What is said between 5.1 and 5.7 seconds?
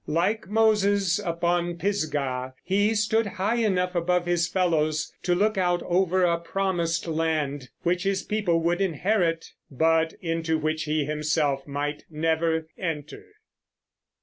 to look